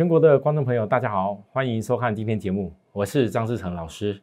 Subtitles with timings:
[0.00, 4.18] 全国的观众朋友，大家好，欢迎收看今天节目，我是张志成老师。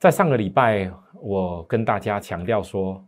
[0.00, 3.00] 在上个礼拜，我跟大家强调说，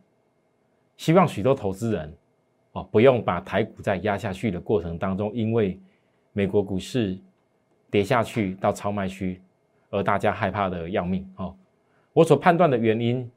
[0.97, 2.16] 希望许多投资人
[2.71, 5.77] 哦，不用把台股在压下去的过程当中，因为
[6.33, 7.19] 美国股市
[7.91, 9.43] 跌下去到超卖区，
[9.91, 11.52] 而大家害怕的要命哦。
[12.12, 13.29] 我所判断的原因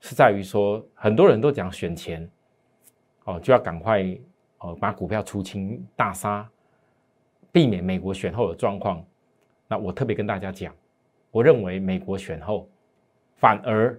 [0.00, 2.26] 是在于说，很多人都讲选钱
[3.24, 4.02] 哦，就要赶快
[4.60, 6.48] 哦把股票出清大杀。
[7.50, 9.04] 避免美国选后的状况，
[9.66, 10.74] 那我特别跟大家讲，
[11.30, 12.68] 我认为美国选后
[13.36, 13.98] 反而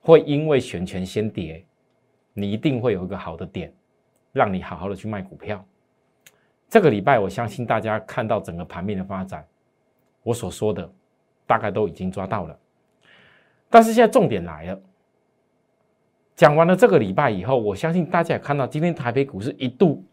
[0.00, 1.64] 会因为选权先跌，
[2.32, 3.72] 你一定会有一个好的点，
[4.32, 5.64] 让你好好的去卖股票。
[6.68, 9.46] 这个礼拜，我相信大家看到整个盘面的发展，
[10.22, 10.90] 我所说的
[11.46, 12.58] 大概都已经抓到了。
[13.70, 14.80] 但是现在重点来了，
[16.34, 20.04] 讲完了这个礼拜以后，我相信大家也看到，今天台北股市一度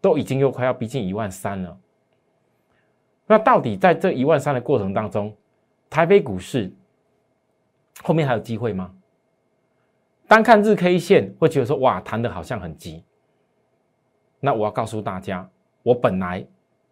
[0.00, 1.78] 都已经又快要逼近一万三了。
[3.32, 5.34] 那到底在这一万三的过程当中，
[5.88, 6.70] 台北股市
[8.02, 8.94] 后面还有机会吗？
[10.28, 13.02] 单看日 K 线会觉得说哇，弹的好像很急。
[14.38, 15.48] 那我要告诉大家，
[15.82, 16.46] 我本来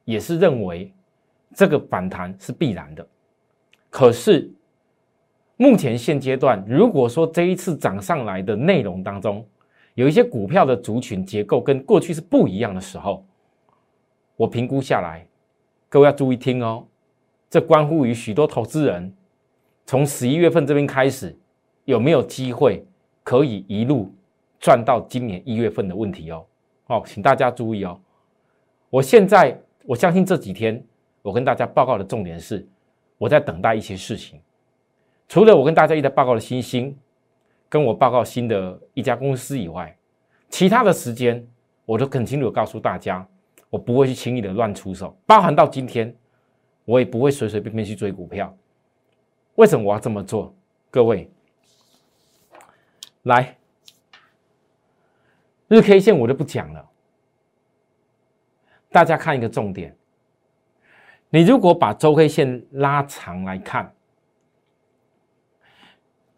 [0.07, 0.91] 也是认为
[1.55, 3.07] 这个反弹是必然的。
[3.91, 4.51] 可是
[5.59, 9.47] 目前现阶段，如果说这一次涨上来的内容当中，
[9.93, 13.27] 有一些股票的族群结构跟过去是不一样的时候，
[14.37, 15.27] 我评估下来。
[15.91, 16.87] 各位要注意听哦，
[17.51, 19.13] 这关乎于许多投资人
[19.85, 21.37] 从十一月份这边开始
[21.85, 22.87] 有没有机会
[23.25, 24.15] 可以一路
[24.61, 26.47] 赚到今年一月份的问题哦。
[26.87, 28.01] 哦，请大家注意哦。
[28.89, 30.81] 我现在我相信这几天
[31.23, 32.65] 我跟大家报告的重点是
[33.19, 34.41] 我在等待一些事情。
[35.29, 36.97] 除了我跟大家一直报告的新兴，
[37.69, 39.97] 跟我报告新的一家公司以外，
[40.49, 41.45] 其他的时间
[41.85, 43.27] 我都很清楚告诉大家。
[43.71, 46.13] 我不会去轻易的乱出手，包含到今天，
[46.85, 48.53] 我也不会随随便便去追股票。
[49.55, 50.53] 为什么我要这么做？
[50.91, 51.31] 各位，
[53.23, 53.57] 来，
[55.69, 56.85] 日 K 线我就不讲了，
[58.91, 59.97] 大家看一个重点。
[61.29, 63.95] 你如果把周 K 线拉长来看，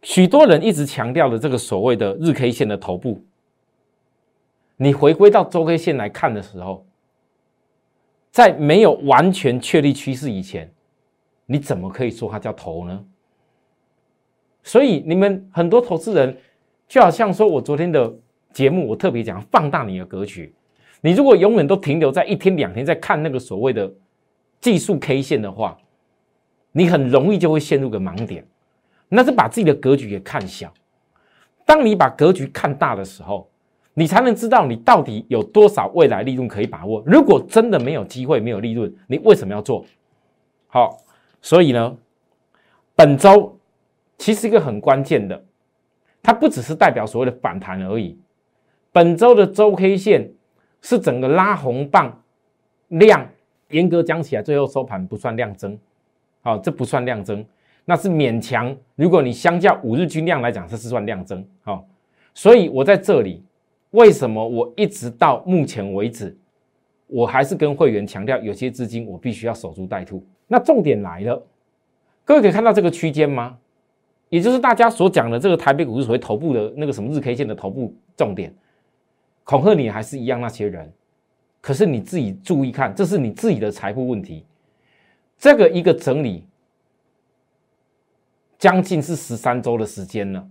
[0.02, 3.24] 许多人一直强调的这个所谓的日 K 线的头部，
[4.76, 6.84] 你回归到周 K 线来看的时候。
[8.32, 10.68] 在没有完全确立趋势以前，
[11.44, 13.04] 你怎么可以说它叫头呢？
[14.62, 16.36] 所以你们很多投资人
[16.88, 18.12] 就好像说我昨天的
[18.52, 20.54] 节目，我特别讲放大你的格局。
[21.02, 23.92] 你如果永远都停留在一天两天在看那个所谓的
[24.60, 25.76] 技术 K 线的话，
[26.70, 28.46] 你很容易就会陷入个盲点，
[29.08, 30.72] 那是把自己的格局给看小。
[31.66, 33.50] 当你把格局看大的时候，
[33.94, 37.02] 你才能知道你到底有多少未来利润可以把握。
[37.04, 39.84] 如果真的没有机会、没有利润，你为什么要做？
[40.68, 40.96] 好，
[41.42, 41.94] 所以呢，
[42.96, 43.54] 本周
[44.16, 45.44] 其实一个很关键的，
[46.22, 48.18] 它不只是代表所谓的反弹而已。
[48.92, 50.32] 本周的周 K 线
[50.80, 52.18] 是整个拉红棒
[52.88, 53.28] 量，
[53.68, 55.78] 严格讲起来，最后收盘不算量增。
[56.40, 57.44] 好，这不算量增，
[57.84, 58.74] 那是勉强。
[58.94, 61.46] 如果你相较五日均量来讲，这是算量增。
[61.62, 61.86] 好，
[62.32, 63.44] 所以我在这里。
[63.92, 66.36] 为什么我一直到目前为止，
[67.06, 70.24] 我还是跟会员强调，有些资金我必须要守株待兔。
[70.48, 71.46] 那重点来了，
[72.24, 73.58] 各位可以看到这个区间吗？
[74.30, 78.54] 也就是大家所讲的这个台北股市所谓头部的那个什么日 K 线的头部重点，
[79.44, 80.90] 恐吓你还是一样那些人。
[81.60, 84.46] 可是你自己注意看，这是你自己的财富问题。
[85.36, 86.46] 这个一个整理，
[88.58, 90.48] 将近是十三周的时间了。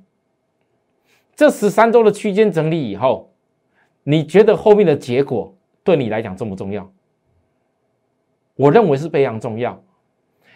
[1.36, 3.31] 这十三周的区间整理以后。
[4.04, 5.54] 你觉得后面的结果
[5.84, 6.92] 对你来讲重不重要？
[8.56, 9.82] 我认为是非常重要，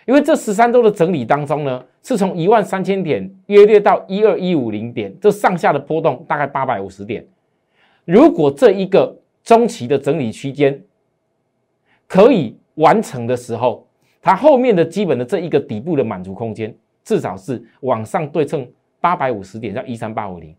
[0.06, 7.26] 因为这十三周的整理当中呢，是从一万三千点约略到一二一五零点，这上下的波动大概八百五十点。
[8.04, 10.80] 如果这一个中期的整理区间
[12.08, 13.88] 可以完成的时候，
[14.22, 18.68] 它后面的基本的这一个底部的满足空间，至少是往上对称
[19.00, 20.56] 八百五十点，叫一三八五零。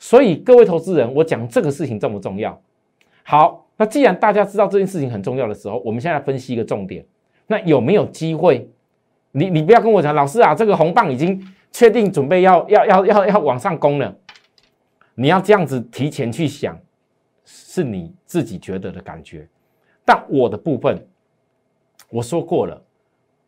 [0.00, 2.60] 所以各位投资人，我讲这个事情重不重要？
[3.22, 7.04] 好，那既然大家知道这件事情很重要的时候，我们现在分析一个重点。
[7.46, 8.68] 那有没有机会？
[9.32, 14.16] 你你不要跟我讲，老师啊，这个红棒已经确定准备要要要要要往上攻了。
[15.14, 16.80] 你要这样子提前去想，
[17.44, 19.46] 是你自己觉得的感觉。
[20.04, 21.06] 但我的部分，
[22.08, 22.82] 我说过了，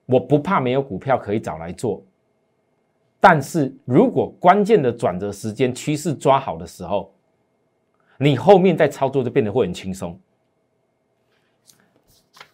[0.04, 2.04] 我不怕没有股票可以找来做。
[3.24, 7.14] 但是如果关键的转折时间趋势抓好的时候，
[8.18, 10.18] 你后面再操作就变得会很轻松。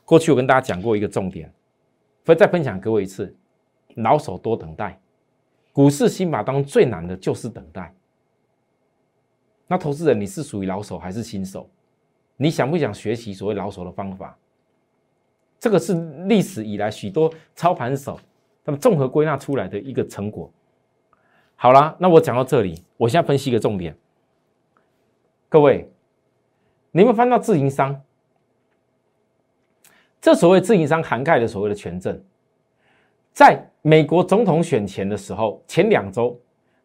[0.05, 1.51] 过去我跟大家讲过一个重点，
[2.27, 3.35] 会再分享给我一次：
[3.95, 5.01] 老手多等待。
[5.73, 7.95] 股市新法当中最难的就是等待。
[9.67, 11.67] 那投资人，你是属于老手还是新手？
[12.37, 14.37] 你想不想学习所谓老手的方法？
[15.59, 15.95] 这个是
[16.27, 18.21] 历史以来许多操盘手
[18.63, 20.53] 他们综合归纳出来的一个成果。
[21.61, 23.93] 好了，那我讲到这里，我现在分析一个重点。
[25.49, 25.91] 各位，
[26.93, 28.01] 你们翻到自营商，
[30.21, 32.23] 这所谓自营商涵盖的所谓的权证，
[33.33, 36.41] 在美国总统选前的时候，前两周，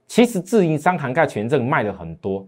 [0.08, 2.44] 其实自营商涵盖权证卖了很多。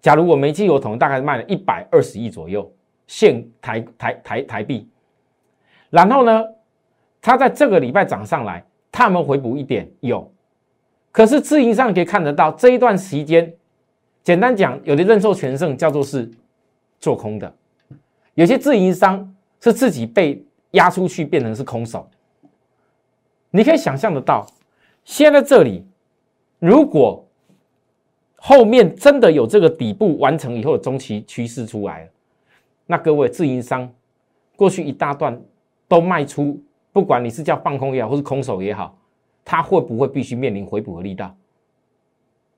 [0.00, 2.68] 假如我没记错，桶大概卖了一百二十亿左右
[3.06, 4.88] 现台台台台币。
[5.88, 6.44] 然后呢，
[7.20, 10.31] 它在这个礼拜涨上来，他们回补一点有，
[11.12, 13.54] 可是自营上可以看得到这一段时间，
[14.24, 16.28] 简单讲，有的认受全胜叫做是
[16.98, 17.54] 做空的，
[18.34, 22.08] 有些自营商是自己被压出去变成是空手。
[23.50, 24.44] 你可以想象得到，
[25.04, 25.86] 现在这里
[26.58, 27.24] 如果。
[28.44, 32.10] 后面真的有这个底部完成以后的中期趋势出来，
[32.86, 33.88] 那各位自营商
[34.56, 35.40] 过去一大段
[35.86, 36.60] 都卖出，
[36.92, 38.98] 不管你是叫放空也好，或是空手也好，
[39.44, 41.34] 它会不会必须面临回补的力道？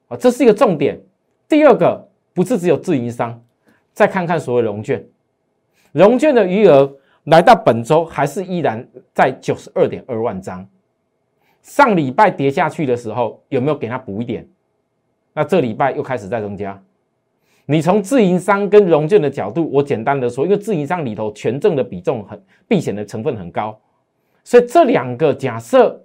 [0.09, 1.01] 啊，这是一个重点。
[1.49, 3.43] 第二个不是只有自营商，
[3.93, 5.05] 再看看所谓融券，
[5.93, 10.67] 融券的余额来到本周还是依然在九十二点二万张，
[11.63, 14.47] 上礼拜跌下去的时候有没有给它补一点？
[15.33, 16.81] 那这礼拜又开始在增加。
[17.67, 22.39] 你从自营商跟融券的角度，我简单的说，因为自营商里头权证的比重很
[22.69, 23.81] 避险的成分很高，
[24.45, 26.04] 所以这两个假设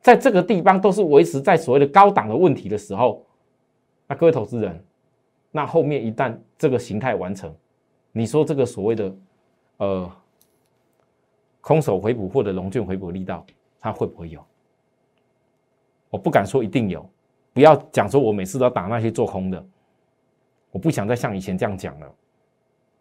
[0.00, 3.24] 在这个地方都是维持在所谓的高档的问题的时候，
[4.06, 4.84] 那各位投资人，
[5.50, 7.54] 那后面一旦这个形态完成，
[8.12, 9.16] 你说这个所谓的
[9.78, 10.10] 呃
[11.60, 13.44] 空手回补或者融券回补力道，
[13.80, 14.42] 它会不会有？
[16.10, 17.06] 我不敢说一定有。
[17.52, 19.66] 不要讲说，我每次都打那些做空的，
[20.70, 22.14] 我不想再像以前这样讲了，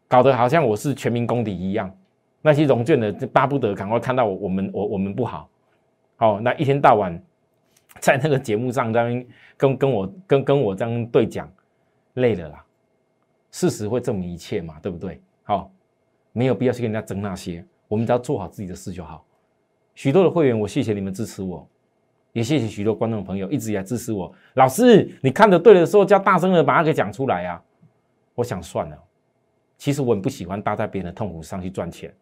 [0.08, 1.96] 搞得好像我是全民公敌一样。
[2.42, 5.48] 那些融券的巴不得赶快看到我我们我我们不好，
[6.18, 7.18] 好，那一天到晚
[8.00, 9.26] 在那个节目上这样
[9.56, 11.50] 跟跟我跟跟我这样对讲，
[12.16, 12.66] 累了啦。
[13.52, 15.22] 事实会证明一切嘛，对不对？
[15.44, 15.72] 好，
[16.34, 19.24] 没有必要去跟人家争那些，我们只要做好自己的事就好。
[19.96, 21.68] 许多的会员，我谢谢你们支持我。
[22.34, 24.32] 也谢谢许多观众朋友一直以来支持我。
[24.56, 27.64] 老师，你看的对的时候，叫大声的把它给讲出来啊！
[28.36, 29.04] 我想算了，
[29.78, 32.14] 其实我很不喜欢搭在别人的痛苦上去赚钱。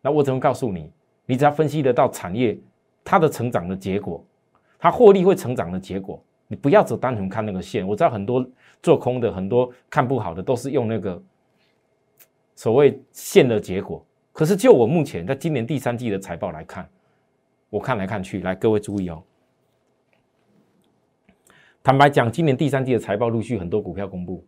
[0.00, 0.90] 那我只能告诉你，
[1.26, 2.58] 你只要分析得到产业
[3.06, 4.22] 它的成长的结果，
[4.76, 7.86] 它获利会成长的结果，你不要只单纯看那个线。
[7.86, 8.44] 我知道很多
[8.82, 11.22] 做空的，很多看不好的，都是用那个
[12.56, 14.04] 所谓线的结果。
[14.32, 16.88] 可是就我目前在今年第三季的财报来看。
[17.70, 19.22] 我看来看去，来各位注意哦。
[21.82, 24.44] 坦白讲，今年第三季的财报陆续很多股票公布，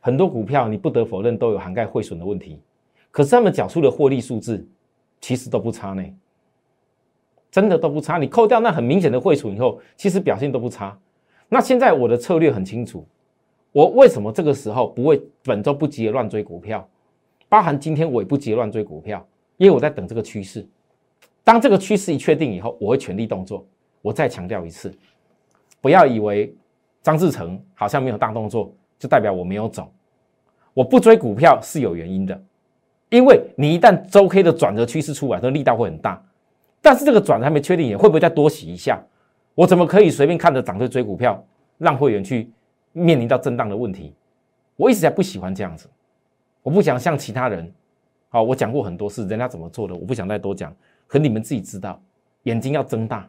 [0.00, 2.60] 很多股票你不得否认都有涵盖汇损的问题，
[3.10, 4.66] 可是他们缴出的获利数字
[5.20, 6.02] 其实都不差呢，
[7.54, 8.18] 真的都不差。
[8.18, 10.98] 你扣掉那很明显的汇损以后，其实表现都不差。
[11.48, 13.06] 那现在我的策略很清楚，
[13.70, 16.84] 我为什么这个时候不会本周不急着乱追股票，
[17.48, 19.24] 包含今天我也不急着乱追股票，
[19.56, 20.66] 因为我在等这个趋势。
[21.44, 23.64] 当这个趋势一确定以后，我会全力动作。
[24.02, 24.92] 我再强调一次，
[25.80, 26.52] 不要以为
[27.02, 29.88] 张志成好像没有大动作，就代表我没有走。
[30.72, 32.42] 我不追股票是有原因的，
[33.10, 36.20] 因为你一旦周 K 的转折趋势出来，那力道会很大。
[36.84, 39.02] 但是这个转还没确定，也会不会再多洗一下？
[39.54, 41.42] 我怎么可以随便看着涨就追股票，
[41.78, 42.50] 让会员去
[42.92, 44.12] 面临到震荡的问题？
[44.76, 45.88] 我一直在不喜欢这样子，
[46.62, 47.72] 我不想像其他人。
[48.28, 50.76] 好，我讲过很多次，人家怎么做的，我不想再多讲。
[51.06, 51.98] 可你们自己知道，
[52.42, 53.26] 眼睛要睁大。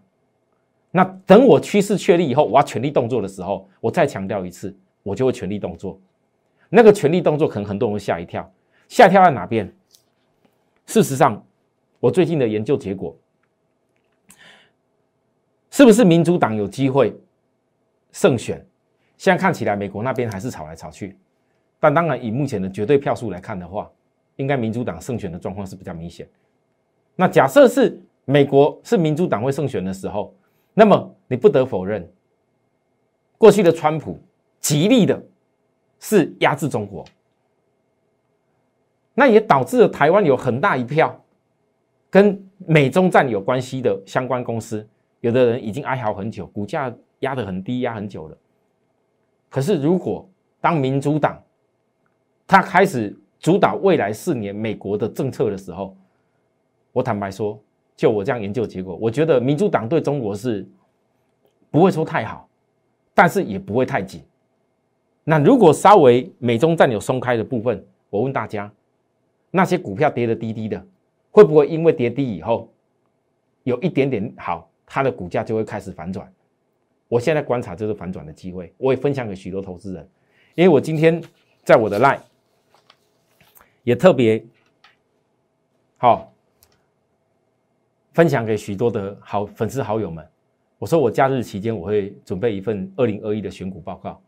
[0.92, 5.98] 那等我趋势确立以后，我要全力动作的时候，我再强调一次，我就会全力动作。
[6.68, 8.52] 那个全力动作，可能很多人会吓一跳。
[8.90, 9.74] 吓一跳在哪边？
[10.88, 11.42] 事实上，
[12.02, 13.16] 我最近的研究结果，
[15.76, 17.14] 是不是民主党有机会
[18.14, 18.66] 胜选？
[19.18, 21.18] 现在看起来，美国那边还是吵来吵去。
[21.82, 23.92] 但当然，以目前的绝对票数来看的话，
[24.38, 26.26] 应该民主党胜选的状况是比较明显。
[27.14, 30.34] 那假设是美国是民主党会胜选的时候，
[30.74, 32.10] 那么你不得否认，
[33.38, 34.18] 过去的川普
[34.62, 35.22] 极力的
[36.00, 37.04] 是压制中国，
[39.14, 41.22] 那也导致了台湾有很大一票
[42.10, 44.88] 跟美中战有关系的相关公司，
[45.26, 48.38] 有的人已经哀嚎很久，股价压得很低，压很久了。
[49.50, 50.30] 可是如果
[50.62, 51.42] 当民主党
[52.46, 55.98] 他开始主导未来四年美国的政策的时候，
[56.92, 57.60] 我坦白说，
[57.96, 60.64] 就我这样研究结果，我觉得民主党对中国是
[61.72, 62.48] 不会说太好，
[63.16, 64.24] 但是也不会太紧。
[65.24, 68.72] 那如果稍微美中战有松开的部分，我问大家，
[69.50, 70.86] 那些股票跌的低低的，
[71.32, 72.72] 会不会因为跌低以后
[73.64, 76.32] 有一点点好，它的股价就会开始反转？
[77.08, 80.10] 我现在观察这个反转的机会，我也分享给许多投资人，
[80.56, 81.22] 因为我今天
[81.64, 82.20] 在我的 line
[83.84, 84.44] 也特别
[85.98, 86.34] 好
[88.14, 90.28] 分享给许多的好粉丝好友们。
[90.80, 94.22] 我说我假日期间我会准备一份二零二一的选股报告，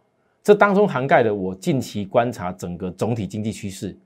[0.44, 3.98] 这当中涵盖了我近期观察整个总体经济趋势，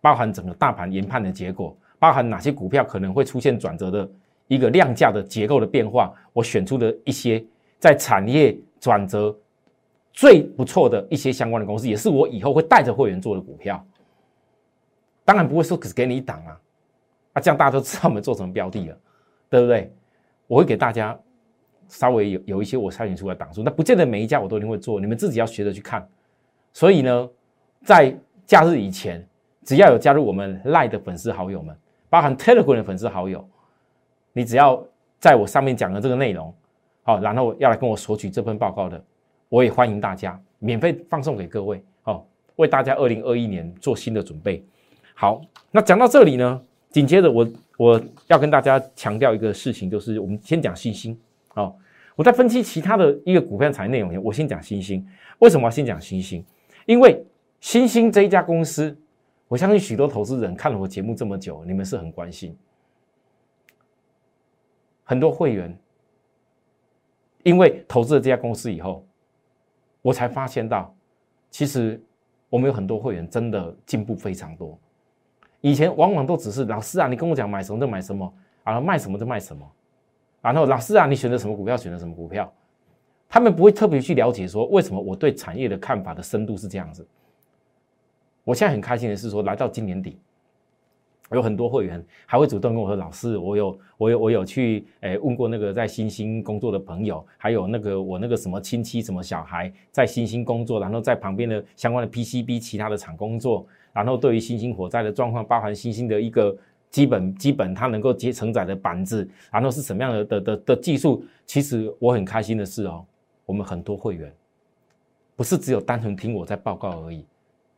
[0.00, 4.10] 包含整个大盘研判的结果，包含哪些股票可能会出现转折的
[4.48, 7.42] 一个量价的结构的变化，我选出的一些。
[7.80, 9.32] 在产业转折
[10.12, 13.86] 最不错的一些相关的公司，也是我以后会带着会员做的股票。
[15.24, 16.60] 当然不会说只给你一档啊，
[17.34, 18.98] 啊，这样大家都知道我们做什么标的了，
[19.48, 19.92] 对不对？
[20.48, 21.16] 我会给大家
[21.86, 26.04] 稍微有有一些我筛选出来档数，那不见得每一家我都一定会做，你们自己要学着去看。
[26.72, 27.30] 所以呢，
[27.84, 28.12] 在
[28.44, 29.24] 假日以前，
[29.62, 31.76] 只要有加入我们赖的粉丝好友们，
[32.10, 33.48] 包含 Telegram 的粉丝好友，
[34.38, 34.80] 你只要
[35.18, 36.54] 在我上面讲的这个内容。
[37.02, 39.02] 好，然后要来跟我索取这份报告的，
[39.48, 44.62] 我也欢迎大家免费放送给各位，好，为大家二零二一年做新的准备。
[45.14, 45.40] 好，
[45.72, 51.18] 那讲到这里呢，紧接着我我要跟大家强调一个事情，就是我们先讲新兴。
[51.48, 51.76] 好，
[52.14, 55.04] 我在分析其他的一个股票产业内容前，我先讲新兴。
[55.40, 56.44] 为什么要先讲新兴？
[56.86, 57.24] 因为
[57.58, 58.96] 新兴这一家公司，
[59.48, 62.54] 我相信许多投资人看了我节目这么久，你们是很关心，
[65.08, 65.74] 很多会员。
[67.44, 69.06] 因为投资了这家公司以后，
[70.02, 70.94] 我才发现到，
[71.50, 71.98] 其实
[72.50, 74.78] 我们有很多会员真的进步非常多。
[75.60, 78.30] 以前往往都只是老师啊，你跟我讲买什么就买什么，
[78.64, 79.66] 然后卖什么就卖什么，
[80.42, 82.52] 然后老师啊，你选择什么股票选择什么股票，
[83.28, 87.06] 他们不会特别去了解说为什么我对产业的看法的深度是这样子。
[88.44, 90.20] 我现在很开心的是说，来到今年底。
[91.36, 106.56] 有很多会员还会主动跟我说：“老师，我有我有我有去诶问过那个在新兴工作的朋友，还有那个我那个什么亲戚什么小孩在新兴工作，然后在旁边的相关的 PCB 其他的厂工作，然后对于新兴火灾的状况，包含新兴的一个
[106.88, 111.22] 基本基本它能够接承载的板子，然后是什么样的的的的技术。
[111.44, 113.04] 其实我很开心的是哦，
[113.44, 114.32] 我们很多会员
[115.36, 117.26] 不是只有单纯听我在报告而已，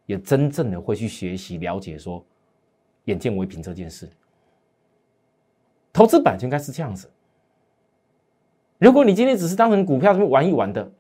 [0.06, 2.24] 也真正的会去学习了解说。”
[3.10, 4.08] 眼见为凭这件事，
[5.92, 7.10] 投资本就应该是这样子。
[8.78, 10.90] 如果你今天只是当成股票这么玩一玩的，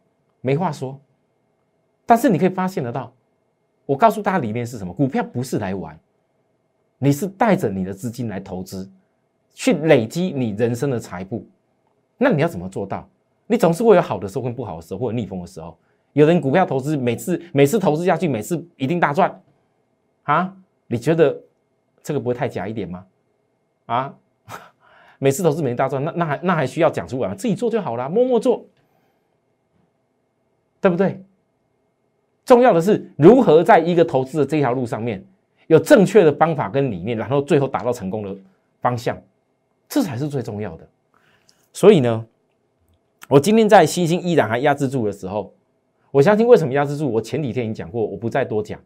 [0.42, 1.00] 没话说。
[2.04, 3.12] 但是你可以发现得到，
[3.86, 5.98] 我告诉大家理念是什么：股票不是来玩，
[6.98, 8.90] 你是带着你的资金来投资，
[9.54, 11.46] 去累积你人生的财富。
[12.18, 13.08] 那你要怎么做到？
[13.46, 15.78] 你总是会有好的时候跟不好的时候，或者逆风的时候。
[16.12, 19.40] 有人股票投资每次每次投资下去，每次一定大赚
[20.24, 20.54] 啊？
[20.88, 21.40] 你觉得？
[22.02, 23.06] 这个不会太假一点吗？
[23.86, 24.14] 啊，
[25.18, 27.34] 每次投资没大赚，那那还那还需要讲出来吗？
[27.34, 28.64] 自己做就好了，默默做，
[30.80, 31.22] 对不对？
[32.44, 35.24] 重要的是如何在一个投资的这条路上面
[35.68, 38.36] 有正确的方法跟理念，然后最后达到成功的
[38.80, 39.16] 方向，
[39.88, 40.88] 这才是最重要的。
[41.72, 42.26] 所以呢，
[43.28, 45.52] 我今天在新兴依然还压制住的时候，
[46.10, 47.08] 我相信为什么压制住？
[47.08, 48.80] 我前几天已经讲过，我不再多讲。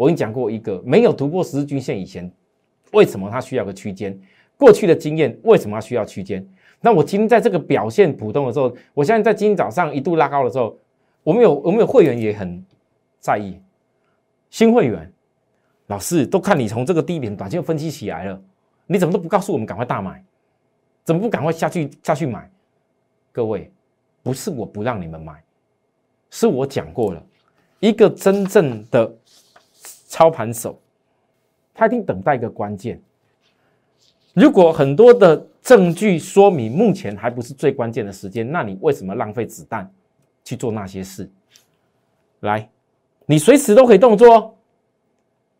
[0.00, 2.32] 我跟你讲过一个没有突破十日均线以前，
[2.92, 4.18] 为什么它需要个区间？
[4.56, 6.42] 过去的经验为什么它需要区间？
[6.80, 10.74] 那我今天在这个表现普通的时候，我相信在今天早上一度拉高的时候，
[11.22, 12.64] 我们有我们有会员也很
[13.18, 13.60] 在意。
[14.48, 15.12] 新会员
[15.88, 18.42] 老师都看你从这个低点短线分析起来了，
[18.86, 20.24] 你怎么都不告诉我们赶快大买？
[21.04, 22.50] 怎么不赶快下去下去买？
[23.32, 23.70] 各位，
[24.22, 25.44] 不是我不让你们买，
[26.30, 27.22] 是我讲过了，
[27.80, 29.14] 一个真正的。
[30.10, 30.76] 操盘手，
[31.72, 33.00] 他一定等待一个关键。
[34.34, 39.88] 如果很多的证据说明目前还不是最关键的时间，那你为什么浪费子弹
[40.42, 41.30] 去做那些事？
[42.40, 42.68] 来，
[43.24, 44.58] 你随时都可以动作，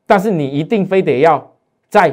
[0.04, 1.48] 但是你一定非得要
[1.88, 2.08] 在，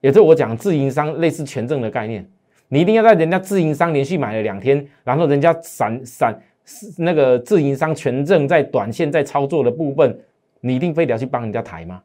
[0.00, 2.26] 也就是我讲自营商类似权证的概念，
[2.68, 6.42] 你一定要在人家自营商连续买了两天，然后人家闪闪
[6.96, 10.18] 那个自营商权证在短线在操作的部分。
[10.66, 12.02] 你一定非得要去帮人家抬吗？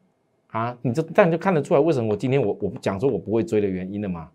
[0.47, 4.29] 啊，你这这样就看得出来为什么我今天我我讲说我不会追的原因了吗？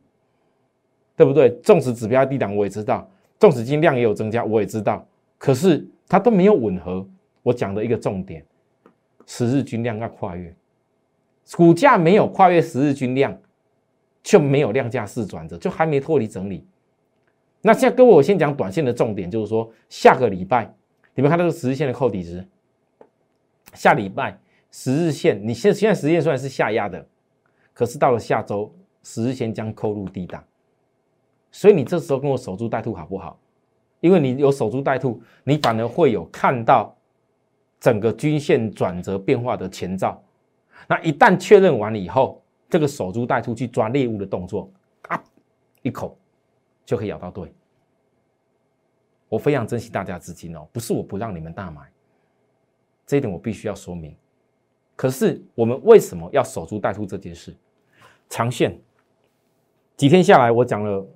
[1.14, 1.50] 对不对？
[1.62, 3.06] 纵使指标低档我也知道，
[3.38, 7.06] 纵使金量也有增加我也知道，可是它都没有吻合
[7.42, 8.42] 我讲的一个重点，
[9.26, 10.54] 十日均量要跨越，
[11.54, 13.36] 股价没有跨越十日均量，
[14.22, 16.66] 就没有量价四转折，就还没脱离整理。
[17.60, 20.74] 那现在各位，我先讲短线的重点，就是说下个礼拜，
[21.14, 22.46] 你们看到这个十日线的扣底值，
[23.74, 24.38] 下礼拜
[24.70, 27.06] 十日线，你现现在十日线虽然是下压的，
[27.72, 30.42] 可是到了下周十日线将扣入低档，
[31.50, 33.38] 所以你这时候跟我守株待兔好不好？
[34.00, 36.96] 因为你有守株待兔，你反而会有看到
[37.80, 40.22] 整个均线转折变化的前兆。
[40.86, 44.70] 那一旦确认完了以后，这个守株待兔去抓猎物的动作，
[45.08, 45.22] 啊，
[45.82, 46.16] 一口。
[46.86, 47.50] 就可以咬到对。
[49.26, 51.80] 我非常珍惜大家资金哦，不是我不让你们大买，
[53.06, 54.16] 这一点我必须要说明。
[54.96, 57.54] 可是我们为什么要守株待兔这件事？
[58.28, 58.80] 长线
[59.96, 61.06] 几天下来，我讲了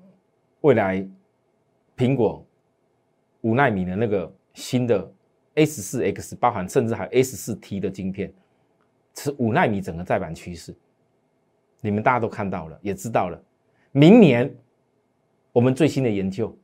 [0.61, 1.09] 未来
[1.97, 2.45] 苹果
[3.41, 5.13] 五纳米的那个新的
[5.55, 8.33] S 四 X，包含甚至还有 S 四 T 的晶片，
[9.15, 10.75] 是五纳米整个再版趋势，
[11.81, 13.43] 你们大家都看到了，也知道了，
[13.93, 14.55] 明年。
[15.51, 16.57] 我们最新的研究，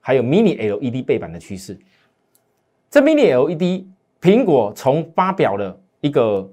[0.00, 1.78] 还有 Mini LED 背板的趋势。
[2.90, 3.86] 这 Mini LED，
[4.24, 6.50] 苹果从发表了一个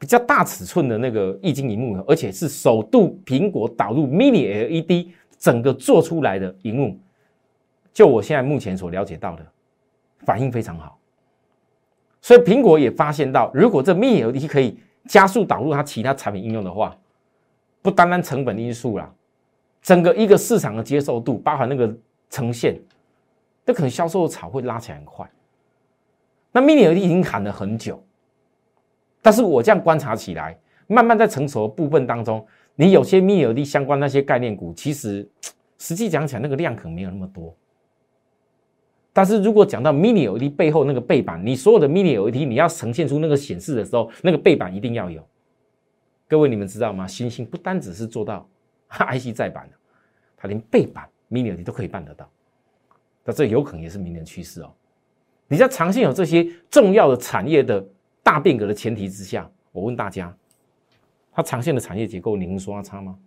[0.00, 5.06] 比较大尺寸的那个液晶荧幕，而且是首度苹果导入 Mini LED
[5.38, 6.98] 整个做出来的荧幕，
[7.92, 9.46] 就我现在目前所了解到的，
[10.24, 10.98] 反应非常好。
[12.20, 14.76] 所以苹果也发现到，如果这 Mini LED 可以
[15.06, 16.96] 加速导入它其他产品应用的话，
[17.80, 19.08] 不单单成本因素啦。
[19.80, 21.96] 整个一个市场的接受度，包含那个
[22.28, 22.76] 呈现，
[23.64, 25.30] 那可能销售的潮会拉起来很快。
[26.58, 28.02] 那 mini LED 已经喊了很久，
[29.22, 35.28] 但是我这样观察起来，慢慢在成熟的部分当中，你有些 mini LED 相关那些概念股，其实
[35.78, 37.54] 实际讲起来那个量可能没有那么多。
[39.12, 45.24] 但是如果讲到 mini LED 背后那个背板，你所有的 mini LED 你要呈现出那个显示的时候，那个背板一定要有。
[46.26, 47.06] 各位你们知道吗？
[47.06, 48.48] 星星不单只是做到。
[48.90, 49.76] IC 再版的，
[50.36, 52.28] 它连背板 Mini LED 都可以办得到，
[53.22, 54.72] 那这有可能也是明年趋势哦。
[55.48, 57.84] 你在长线有这些重要的产业的
[58.22, 60.34] 大变革的前提之下，我问大家，
[61.32, 63.18] 它长线的产业结构，你能说它差吗？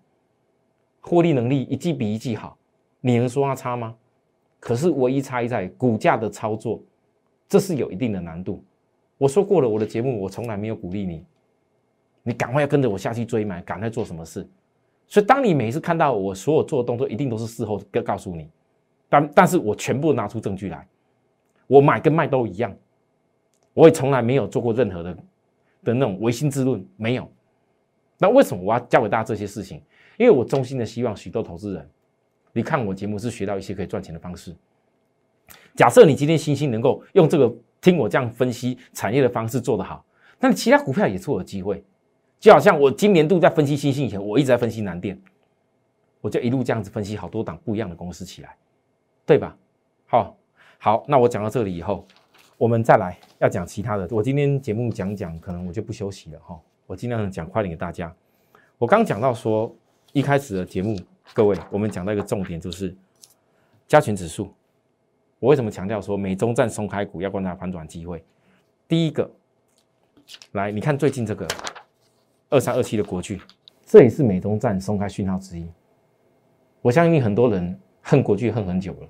[1.01, 2.55] 获利能力一季比一季好，
[2.99, 3.95] 你能说它差吗？
[4.59, 6.79] 可是唯一差异在股价的操作，
[7.49, 8.63] 这是有一定的难度。
[9.17, 11.25] 我说过了，我的节目我从来没有鼓励你，
[12.21, 14.47] 你赶快要跟着我下去追买，赶快做什么事。
[15.07, 18.47] 所以，当你每一次看到我所有做的动作，一定都是事后告告诉你，
[19.09, 20.87] 但但是我全部拿出证据来，
[21.71, 22.75] 我买跟卖都一样，
[23.73, 25.17] 我也从来没有做过任何的
[25.85, 27.31] 的那种唯心之论，没有。
[28.17, 29.81] 那为什么我要教给大家这些事情？
[30.17, 31.89] 因为我衷心的希望许多投资人，
[32.51, 34.53] 你看我节目是学到一些可以赚钱的方式。
[35.73, 40.05] 假设你今天星星能够用这个听我这样分析产业的方式做得好，
[40.41, 41.81] 那其他股票也是我的机会。
[42.37, 45.17] 就好像我今年度在分析星星以前，我一直在分析南电，
[46.19, 48.57] 我就一路这样子分析好多档不一样的公司起来，
[49.25, 49.57] 对吧？
[50.05, 50.35] 好，
[50.83, 52.03] 好，那我讲到这里以后，
[52.57, 54.07] 我们再来要讲其他的。
[54.09, 58.11] 我今天节目讲讲，可能我就不休息了哈，我尽量讲快点给大家。
[58.79, 59.71] 我刚讲到说，
[60.11, 60.97] 一开始的节目，
[61.35, 62.95] 各位，我们讲到一个重点就是
[63.87, 64.51] 加权指数。
[65.37, 68.25] 我为什么强调说美中站松开股要观察反转机会？
[68.87, 69.29] 第一个，
[70.53, 71.47] 来，你看最近这个。
[72.49, 73.39] 二三二七的国巨，
[73.85, 75.71] 这也是美中站松开讯号之一。
[76.81, 79.07] 我相信很多人恨国巨恨很久了，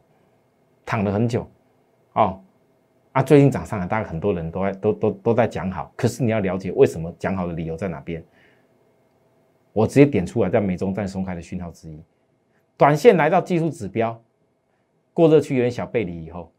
[0.85, 1.49] 躺了很久，
[2.13, 2.41] 哦，
[3.11, 5.91] 啊，最近涨上来，大概很多人都在都都都在讲好。
[5.95, 8.23] 可是你要了解为什么讲好的理由在哪边？
[9.73, 12.03] 我直接点出来，在美中站松开的讯号之一。
[12.77, 14.21] 短线来到技术指标
[15.13, 16.51] 过热区有点小背离以后，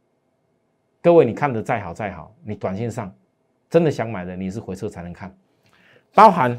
[1.03, 3.15] 各位你看的再好再好，你短线上
[3.69, 5.35] 真的想买的，你是回撤才能看，
[6.15, 6.59] 包含。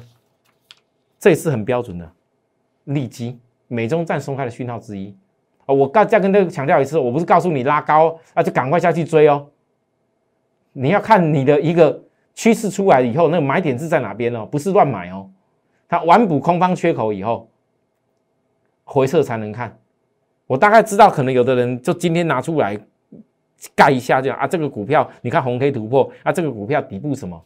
[1.20, 2.12] 这也是很标准的
[2.84, 5.18] 利基美中站松开的讯号之一
[5.66, 5.74] 啊！
[5.74, 9.48] 我再再跟大家强调一次，我不是告诉你拉高啊，就赶快下去追哦。
[10.72, 14.46] 你要看你的一个趋势出来以后，那个买点是在哪边哦？
[14.46, 15.30] 不是乱买哦。
[15.88, 17.50] 它完补空方缺口以后，
[18.84, 19.78] 回撤才能看。
[20.48, 22.80] 我大概知道，可能有的人就今天拿出来
[23.76, 27.42] 盖一下，这样啊，这个股票你看红 K 突破啊，这个股票底部什么？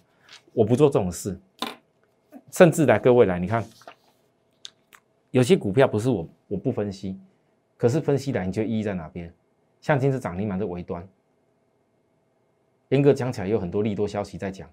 [0.53, 1.39] 我不做这种事。
[2.49, 3.63] 甚至来各位来，你看，
[5.31, 7.19] 有些股票不是我我不分析，
[7.77, 9.31] 可是分析来你就意义在哪边？
[9.79, 11.07] 像今次涨停板的尾端，
[12.89, 14.67] 严格讲起来有很多利多消息在讲，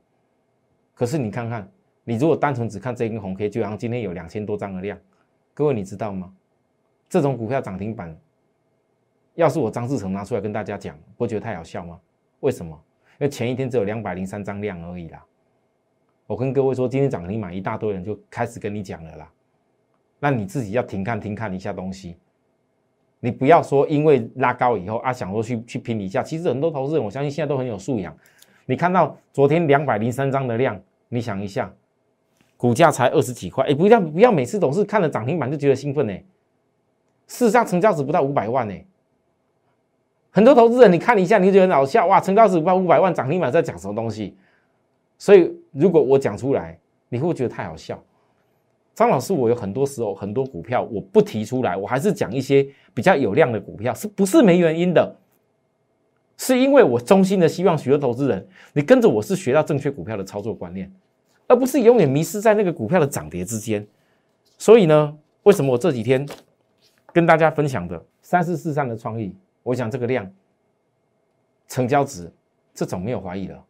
[0.94, 1.70] 可是你看看，
[2.02, 4.98] 你如果单纯只看这根红 K，就好像今天有两千多张的量，
[5.52, 6.34] 各位你知道吗？
[7.08, 8.18] 这种股票涨停板，
[9.34, 12.00] 要是我张志成拿出来跟大家讲，不觉得太好笑吗？
[12.40, 12.82] 为什么？
[13.20, 15.24] 因为前一天只有两百零三张量而已啦。
[16.26, 19.30] 我跟各位说，今天涨停板一大堆人就开始跟你讲了啦。
[20.18, 22.16] 那你自己要停看停看一下东西，
[23.24, 26.22] 你不要说因为拉高以后啊，想说去去拼一下。
[26.22, 28.14] 其实很多投资人，我相信现在都很有素养。
[28.66, 31.72] 你看到昨天两百零三张的量，你想一下，
[32.58, 36.12] 股价才二十几块，哎，不要不要每次总是看了涨停板就觉得兴奋呢。
[37.26, 38.74] 事实上，成交值不到五百万呢。
[40.30, 42.20] 很多投资人，你看一下，你就觉得好笑哇！
[42.20, 44.37] 成交值不到五百万，涨停板在讲什么东西？
[45.16, 47.98] 所以，如果我讲出来，你会不会觉得太好笑？
[48.94, 55.16] 张老师，我有很多时候很多股票我不提出来，我还是讲一些比较有量的股票，是不是没原因的？
[56.37, 60.92] 是因为我衷心的希望许多投资人，你跟着我是学到正确股票的操作观念，
[61.48, 63.85] 而不是永远迷失在那个股票的涨跌之间。
[64.59, 66.24] 所以呢，为什么我这几天
[67.12, 70.30] 跟大家分享的三四四三的创意，我想这个量、
[71.66, 72.33] 成交值
[72.72, 73.64] 这种没有怀疑了。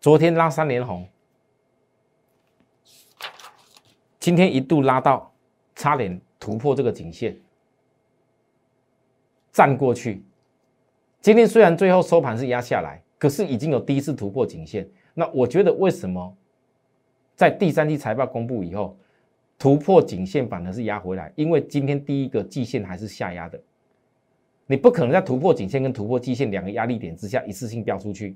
[0.00, 1.04] 昨天拉三连红。
[4.24, 5.30] 今天一度拉到，
[5.74, 7.36] 差点突破这个颈线，
[9.52, 10.22] 站过去。
[11.20, 14.88] 今天虽然最后收盘是压下来，可是已经有第一次突破颈线。
[15.12, 16.34] 那我觉得为什么
[17.36, 18.96] 在第三季财报公布以后，
[19.58, 21.30] 突破颈线反而是压回来？
[21.36, 23.60] 因为今天第一个季线还是下压的，
[24.66, 28.34] 你不可能在突破颈线跟突破季线两个压力点之下一次性飙出去，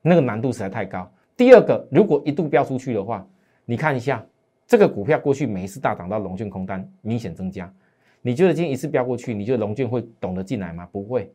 [0.00, 1.10] 那个难度实在太高。
[1.36, 3.26] 第二个，如果一度飙出去的话，
[3.64, 4.24] 你看一下。
[4.66, 7.72] 这个股票过去每一次大涨到龙券空单明显增加，
[8.20, 10.88] 你觉得今天一次飙过去，你觉得龙券会懂得进来吗？
[10.90, 11.32] 不会。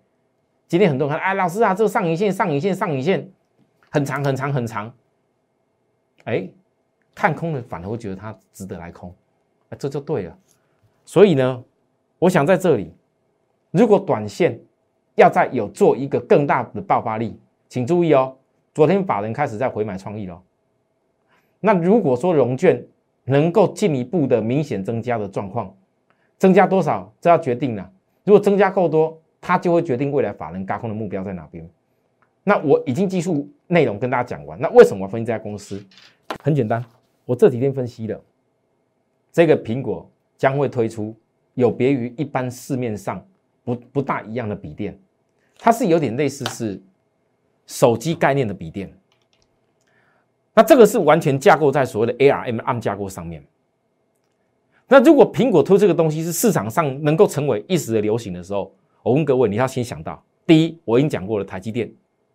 [0.68, 3.30] 今天很多人看，哎，老师啊，这个上影线、上影线、上影线
[3.90, 4.94] 很长、很长、很长，
[6.26, 6.50] 哎，
[7.16, 9.14] 看空的反而会觉得它值得来空，
[9.78, 10.38] 这就对了。
[11.06, 11.64] 所以呢，
[12.20, 12.94] 我想在这里，
[13.72, 14.60] 如果短线
[15.16, 17.40] 要再有做一个更大的爆发力，
[17.70, 18.36] 请注意哦，
[18.74, 20.42] 昨天法人开始在回买创意了。
[21.62, 22.82] 那如果说融券，
[23.26, 25.76] 能够进一步的明显增加的状况，
[26.38, 27.14] 增加多少？
[27.22, 27.92] 这要决定了。
[28.24, 31.68] 如果增加够多，它就会决定未来法人高空的目标在哪边。
[32.44, 34.60] 那我已经技术内容跟大家讲完。
[34.60, 35.84] 那为什么分析这家公司？
[36.44, 36.84] 很简单，
[37.26, 38.20] 我这几天分析了，
[39.32, 41.16] 这个苹果将会推出
[41.54, 43.24] 有别于一般市面上
[43.64, 44.98] 不不大一样的笔电，
[45.60, 46.82] 它是有点类似是
[47.68, 48.92] 手机概念的笔电。
[50.54, 53.44] 那这个是完全架构在所谓的 ARM 架构上面。
[54.88, 61.90] 那如果苹果推这个东西是市场上能够成为一时的流行的时候，我问各位，你要先想到，第一，我已经讲过了，台积电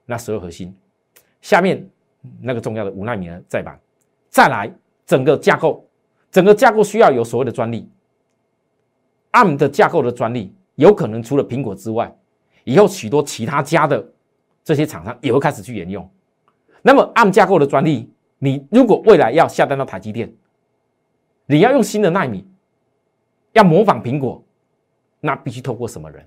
[0.07, 0.74] 那十二核心，
[1.42, 1.87] 下面
[2.40, 3.79] 那个重要的五纳米的再版，
[4.31, 4.74] 再来
[5.05, 5.87] 整个架构，
[6.31, 7.87] 整个架构需要有所谓的专利
[9.33, 12.11] ，ARM 的架构的专利，有可能除了苹果之外，
[12.64, 14.02] 以后许多其他家的
[14.64, 16.09] 这些厂商也会开始去沿用。
[16.87, 20.33] 那么，ARM 架构的专利，你如果未来要下单到台积电，
[21.46, 22.46] 你要用新的纳米，
[23.55, 24.40] 要模仿苹果，
[25.18, 26.25] 那必须透过什么人？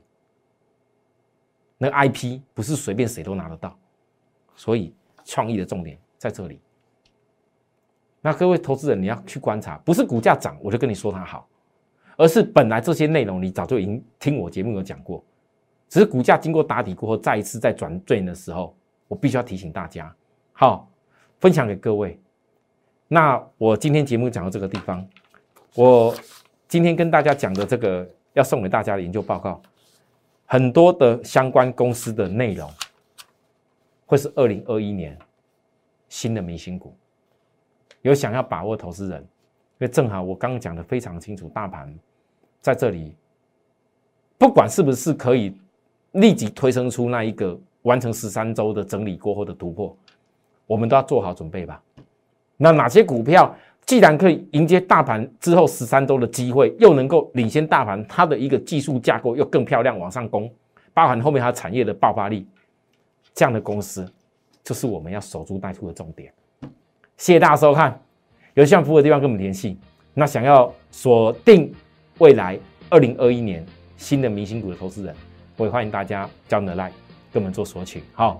[1.78, 3.74] 那 IP 不是随便谁都拿得到，
[4.54, 4.93] 所以
[5.24, 6.60] 创意的重点在这里。
[8.19, 11.48] 那各位投资人，你要去观察，不是股价涨我就跟你说它好，
[12.17, 15.24] 而是本来这些内容你早就已经听我节目有讲过，
[15.88, 18.76] 只是股价经过打底过后，再一次在转正的时候，
[19.08, 20.13] 我必须要提醒大家。
[20.60, 20.91] 好，
[21.39, 22.19] 分享给各位。
[23.08, 25.08] 那我今天节目讲到这个地方，
[25.74, 26.13] 我
[26.67, 29.62] 今天跟大家讲的这个要送给大家的研究报告，
[30.45, 32.69] 很多的相关公司的内容，
[34.06, 35.17] 会是二零二一年
[36.10, 36.93] 新的明星股。
[38.02, 39.28] 有想要把握投资人，因
[39.78, 41.98] 为正好我刚刚讲的非常清楚，大盘
[42.60, 43.15] 在这里，
[44.38, 45.58] 不管是不是可以
[46.12, 49.95] 立即推升出那一个完成十三周的整理过后的突破。
[50.70, 51.82] 我们都要做好准备吧。
[52.58, 53.56] 那哪些股票
[53.88, 60.48] 既然可以迎接大盘之后十三周的机会，又能够领先大盘，它的一个技术架构又更漂亮，往上攻，
[60.94, 62.48] 包含后面它产业的爆发力，
[63.34, 64.08] 这样的公司
[64.64, 66.32] 就是我们要守株待兔的重点。
[67.18, 68.00] 谢谢大家收看，
[68.54, 69.80] 有需要服务的地方跟我们联系。
[70.14, 71.74] 那想要锁定
[72.20, 73.66] 未来二零二一年
[73.98, 75.16] 新的明星股的投资人，
[75.58, 76.92] 我也欢迎大家加我们的 line
[77.34, 78.04] 跟我们做索取。
[78.14, 78.40] 好